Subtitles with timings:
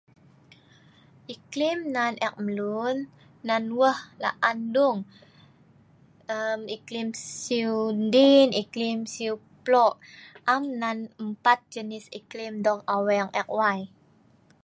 [1.33, 4.99] Iklim nan eek mlun...nan weh laan dung,
[6.37, 7.09] erm..iklim
[7.41, 7.75] siu
[8.13, 9.33] diin, iklim siu
[9.63, 9.93] plok,
[10.53, 13.79] am nan empat jenis iklim dong aweng eek wai